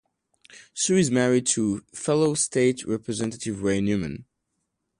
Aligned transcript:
Sue 0.73 0.97
is 0.97 1.11
married 1.11 1.45
to 1.45 1.81
fellow 1.93 2.33
state 2.33 2.83
representative 2.85 3.61
Ray 3.61 3.81
Newman. 3.81 4.25